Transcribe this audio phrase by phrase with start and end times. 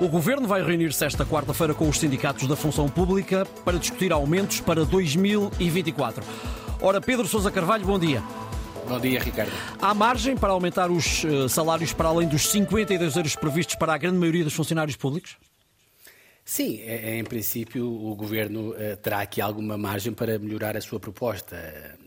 [0.00, 4.60] O Governo vai reunir-se esta quarta-feira com os sindicatos da função pública para discutir aumentos
[4.60, 6.22] para 2024.
[6.80, 8.20] Ora, Pedro Sousa Carvalho, bom dia.
[8.88, 9.52] Bom dia, Ricardo.
[9.80, 13.98] Há margem para aumentar os eh, salários para além dos 52 euros previstos para a
[13.98, 15.36] grande maioria dos funcionários públicos?
[16.44, 20.80] Sim, é, é, em princípio o Governo uh, terá aqui alguma margem para melhorar a
[20.80, 21.56] sua proposta.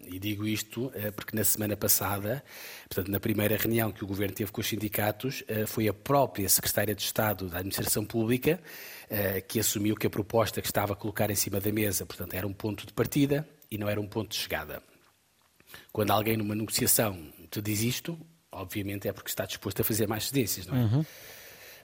[0.05, 2.43] E digo isto uh, porque na semana passada,
[2.88, 6.47] portanto, na primeira reunião que o Governo teve com os sindicatos, uh, foi a própria
[6.47, 8.59] Secretária de Estado da Administração Pública
[9.48, 12.45] que assumiu que a proposta que estava a colocar em cima da mesa, portanto, era
[12.45, 14.84] um ponto de partida e não era um ponto de chegada.
[15.93, 17.17] Quando alguém numa negociação
[17.49, 18.20] te diz isto,
[18.51, 20.79] obviamente é porque está disposto a fazer mais cedências, não é?
[20.81, 21.05] Uhum.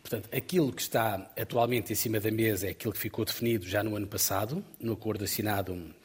[0.04, 3.82] Portanto, aquilo que está atualmente em cima da mesa é aquilo que ficou definido já
[3.82, 5.96] no ano passado, no acordo assinado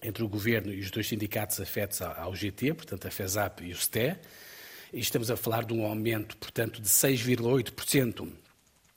[0.00, 3.76] entre o Governo e os dois sindicatos afetos ao GT, portanto a FESAP e o
[3.76, 4.16] STE,
[4.92, 8.28] e estamos a falar de um aumento, portanto, de 6,8%,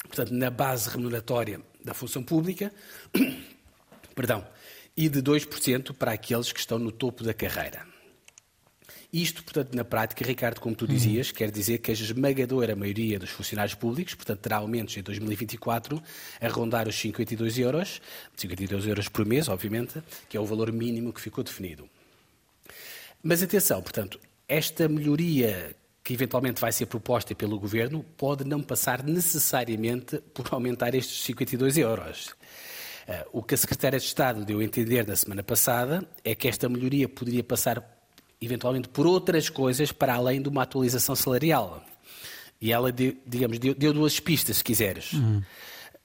[0.04, 2.72] portanto, na base remuneratória da função pública,
[4.14, 4.48] perdão,
[4.96, 7.95] e de 2% para aqueles que estão no topo da carreira.
[9.12, 11.36] Isto, portanto, na prática, Ricardo, como tu dizias, uhum.
[11.36, 16.02] quer dizer que a esmagadora maioria dos funcionários públicos, portanto, terá aumentos em 2024
[16.42, 18.02] a rondar os 52 euros,
[18.36, 21.90] 52 euros por mês, obviamente, que é o valor mínimo que ficou definido.
[23.24, 29.02] Mas atenção, portanto, esta melhoria que eventualmente vai ser proposta pelo Governo pode não passar
[29.02, 32.36] necessariamente por aumentar estes 52 euros.
[33.08, 36.48] Eh, o que a Secretária de Estado deu a entender na semana passada é que
[36.48, 37.95] esta melhoria poderia passar
[38.46, 41.84] eventualmente por outras coisas para além de uma atualização salarial.
[42.62, 45.14] E ela, deu, digamos, deu, deu, duas pistas, se quiseres.
[45.14, 45.42] Uhum.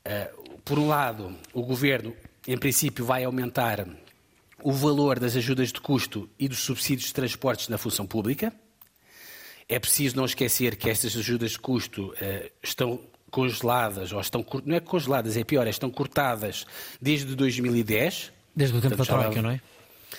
[0.06, 2.14] Uh, por um lado, o governo,
[2.46, 3.86] em princípio, vai aumentar
[4.62, 8.52] o valor das ajudas de custo e dos subsídios de transportes na função pública.
[9.68, 14.74] É preciso não esquecer que estas ajudas de custo uh, estão congeladas, ou estão, não
[14.74, 16.66] é congeladas, é pior, estão cortadas
[17.00, 18.32] desde 2010.
[18.54, 19.60] Desde o tempo Portanto, da Troika, não é?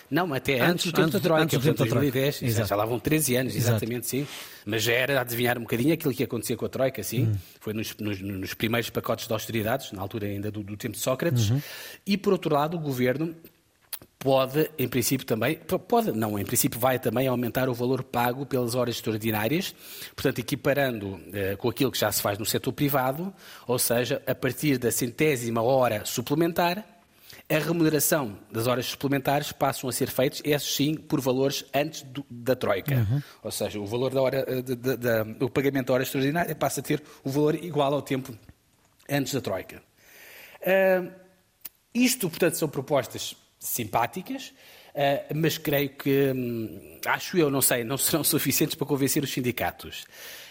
[0.10, 2.42] Não, até antes, antes do tempo antes, da Troika, antes do tempo 2010.
[2.42, 2.70] Exato.
[2.70, 4.08] Já lá vão 13 anos, exatamente, Exato.
[4.08, 4.28] sim.
[4.66, 7.24] Mas já era a adivinhar um bocadinho aquilo que ia acontecer com a Troika, sim.
[7.24, 7.36] Uhum.
[7.60, 11.02] Foi nos, nos, nos, primeiros pacotes de austeridades, na altura ainda do, do tempo de
[11.02, 11.50] Sócrates.
[11.50, 11.62] Uhum.
[12.06, 13.36] E, por outro lado, o governo
[14.22, 18.76] pode, em princípio também, pode, não, em princípio vai também aumentar o valor pago pelas
[18.76, 19.74] horas extraordinárias,
[20.16, 23.34] portanto, equiparando eh, com aquilo que já se faz no setor privado,
[23.66, 26.86] ou seja, a partir da centésima hora suplementar,
[27.52, 32.26] a remuneração das horas suplementares passam a ser feitos, esses sim, por valores antes do,
[32.30, 32.96] da Troika.
[32.96, 33.22] Uhum.
[33.44, 36.56] Ou seja, o valor da hora, eh, de, de, de, o pagamento da hora extraordinária
[36.56, 38.34] passa a ter o valor igual ao tempo
[39.10, 39.84] antes da Troika.
[40.62, 41.12] Uh,
[41.94, 44.54] isto, portanto, são propostas simpáticas,
[44.96, 49.32] uh, mas creio que, hum, acho eu, não sei, não serão suficientes para convencer os
[49.32, 50.06] sindicatos.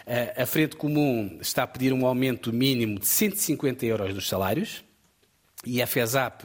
[0.06, 4.84] Uh, a Frente Comum está a pedir um aumento mínimo de 150 euros dos salários,
[5.64, 6.44] e a FESAP,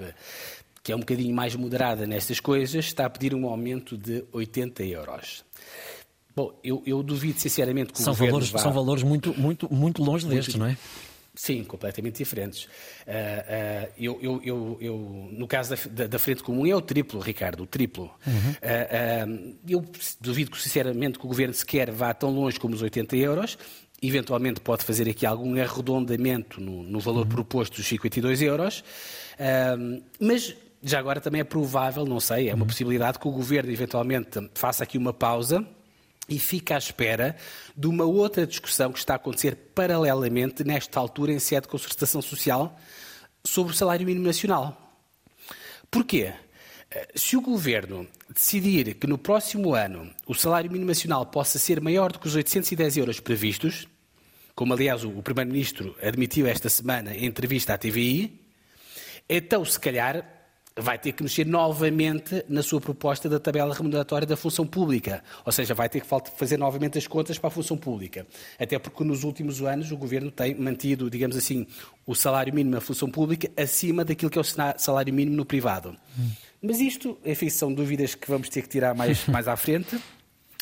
[0.84, 4.84] que é um bocadinho mais moderada nestas coisas, está a pedir um aumento de 80
[4.84, 5.44] euros.
[6.36, 8.60] Bom, eu, eu duvido sinceramente que o são governo valores, vá...
[8.60, 10.36] São valores muito, muito, muito longe muito...
[10.36, 10.78] destes, não é?
[11.34, 12.64] Sim, completamente diferentes.
[12.64, 17.20] Uh, uh, eu, eu, eu, eu, no caso da, da, Frente Comum, é o triplo,
[17.20, 18.10] Ricardo, o triplo.
[18.26, 18.52] Uhum.
[18.52, 19.86] Uh, eu
[20.20, 23.58] duvido sinceramente que o Governo sequer vá tão longe como os 80 euros
[24.08, 27.30] eventualmente pode fazer aqui algum arredondamento no, no valor uhum.
[27.30, 32.62] proposto dos 52 euros, uh, mas já agora também é provável, não sei, é uma
[32.62, 32.68] uhum.
[32.68, 35.66] possibilidade que o Governo eventualmente faça aqui uma pausa
[36.30, 37.36] e fique à espera
[37.76, 42.22] de uma outra discussão que está a acontecer paralelamente, nesta altura, em sede de concertação
[42.22, 42.78] social,
[43.44, 44.80] sobre o salário mínimo nacional.
[45.90, 46.34] Porquê?
[46.92, 51.80] Eh, se o Governo decidir que no próximo ano o salário mínimo nacional possa ser
[51.80, 53.88] maior do que os 810 euros previstos,
[54.56, 58.42] como aliás o Primeiro-Ministro admitiu esta semana em entrevista à TVI,
[59.30, 60.36] então se calhar
[60.78, 65.24] vai ter que mexer novamente na sua proposta da tabela remuneratória da função pública.
[65.46, 68.28] Ou seja, vai ter que fazer novamente as contas para a função pública.
[68.60, 71.66] Até porque nos últimos anos o Governo tem mantido, digamos assim,
[72.06, 75.96] o salário mínimo na função pública acima daquilo que é o salário mínimo no privado.
[76.20, 76.30] Hum.
[76.62, 79.98] Mas isto, enfim, são dúvidas que vamos ter que tirar mais, mais à frente.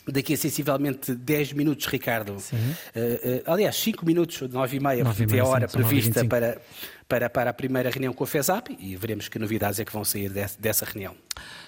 [0.08, 2.34] Daqui a sensivelmente 10 minutos, Ricardo.
[2.34, 6.62] Uh, uh, aliás, 5 minutos, 9 e meia, é a hora sim, prevista para,
[7.08, 10.04] para, para a primeira reunião com a FESAP e veremos que novidades é que vão
[10.04, 10.30] sair
[10.60, 11.16] dessa reunião.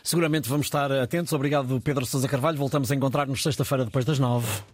[0.03, 1.31] Seguramente vamos estar atentos.
[1.33, 2.57] Obrigado, Pedro Sousa Carvalho.
[2.57, 4.63] Voltamos a encontrar-nos sexta-feira depois das 9.